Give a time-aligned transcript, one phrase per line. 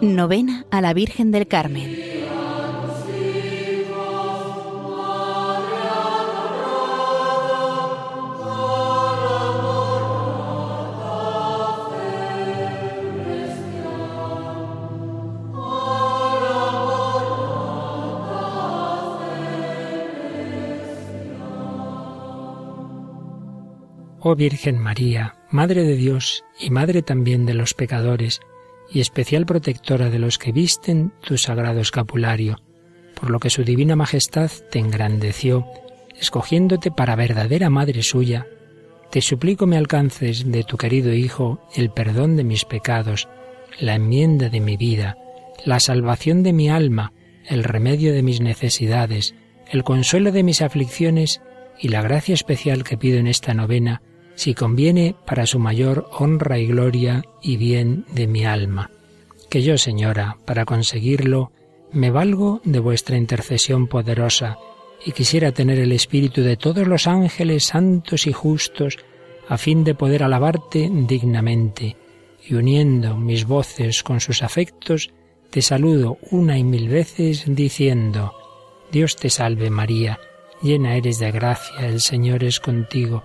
[0.00, 1.96] Novena a la Virgen del Carmen.
[24.20, 28.40] Oh Virgen María, Madre de Dios y Madre también de los pecadores,
[28.90, 32.60] y especial protectora de los que visten tu sagrado escapulario,
[33.14, 35.66] por lo que su divina majestad te engrandeció,
[36.18, 38.46] escogiéndote para verdadera madre suya,
[39.10, 43.28] te suplico me alcances de tu querido Hijo el perdón de mis pecados,
[43.80, 45.16] la enmienda de mi vida,
[45.64, 47.12] la salvación de mi alma,
[47.46, 49.34] el remedio de mis necesidades,
[49.70, 51.40] el consuelo de mis aflicciones
[51.80, 54.02] y la gracia especial que pido en esta novena
[54.38, 58.88] si conviene para su mayor honra y gloria y bien de mi alma.
[59.50, 61.50] Que yo, Señora, para conseguirlo,
[61.90, 64.56] me valgo de vuestra intercesión poderosa,
[65.04, 68.98] y quisiera tener el espíritu de todos los ángeles santos y justos,
[69.48, 71.96] a fin de poder alabarte dignamente,
[72.46, 75.10] y uniendo mis voces con sus afectos,
[75.50, 78.34] te saludo una y mil veces diciendo,
[78.92, 80.20] Dios te salve María,
[80.62, 83.24] llena eres de gracia, el Señor es contigo,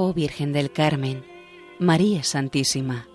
[0.00, 1.24] Oh Virgen del Carmen,
[1.80, 3.08] María Santísima,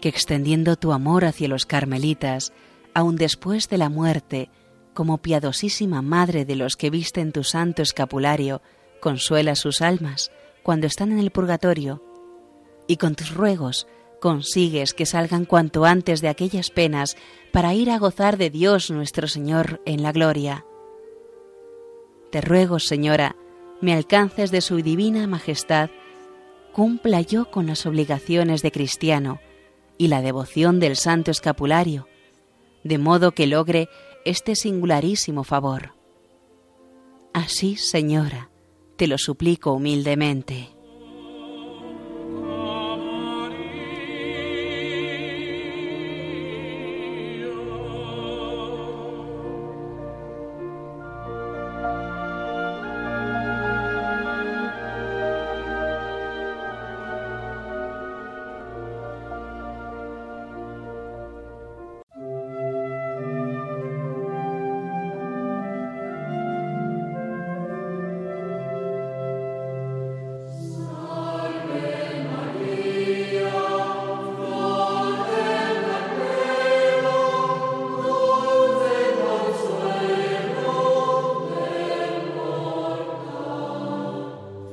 [0.00, 2.52] que extendiendo tu amor hacia los carmelitas,
[2.94, 4.48] aun después de la muerte,
[4.94, 8.62] como piadosísima madre de los que visten tu santo escapulario,
[9.00, 10.30] consuela sus almas
[10.62, 12.00] cuando están en el purgatorio,
[12.86, 13.88] y con tus ruegos
[14.20, 17.16] consigues que salgan cuanto antes de aquellas penas
[17.52, 20.64] para ir a gozar de Dios nuestro Señor en la gloria.
[22.30, 23.34] Te ruego, Señora,
[23.80, 25.90] me alcances de su divina majestad
[26.72, 29.40] cumpla yo con las obligaciones de cristiano
[29.98, 32.08] y la devoción del santo escapulario,
[32.84, 33.88] de modo que logre
[34.24, 35.92] este singularísimo favor.
[37.32, 38.50] Así, Señora,
[38.96, 40.70] te lo suplico humildemente.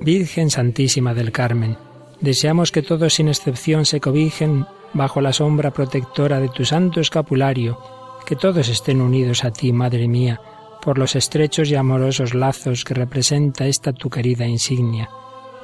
[0.08, 1.76] Virgen Santísima del Carmen,
[2.22, 7.78] deseamos que todos sin excepción se cobijen bajo la sombra protectora de tu santo escapulario,
[8.26, 10.40] que todos estén unidos a ti, Madre mía,
[10.82, 15.10] por los estrechos y amorosos lazos que representa esta tu querida insignia.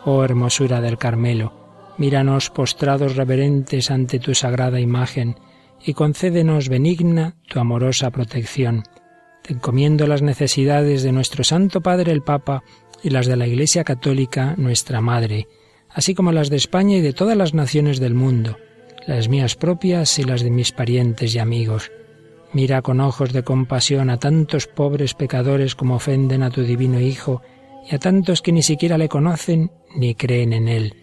[0.03, 5.37] Oh hermosura del Carmelo, míranos postrados reverentes ante tu sagrada imagen,
[5.85, 8.83] y concédenos benigna tu amorosa protección
[9.43, 12.63] te encomiendo las necesidades de nuestro Santo Padre el Papa
[13.03, 15.47] y las de la Iglesia Católica, nuestra Madre,
[15.89, 18.57] así como las de España y de todas las naciones del mundo,
[19.05, 21.91] las mías propias y las de mis parientes y amigos.
[22.53, 27.41] Mira con ojos de compasión a tantos pobres pecadores como ofenden a tu divino Hijo
[27.89, 30.95] y a tantos que ni siquiera le conocen ni creen en Él.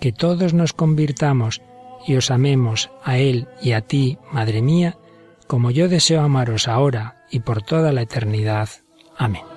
[0.00, 1.62] Que todos nos convirtamos
[2.06, 4.98] y os amemos a Él y a ti, Madre mía,
[5.46, 8.68] como yo deseo amaros ahora y por toda la eternidad.
[9.16, 9.55] Amén.